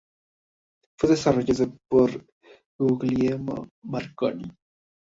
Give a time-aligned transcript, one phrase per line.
[0.97, 2.25] Fue desarrollado por
[2.79, 4.49] Guglielmo Marconi.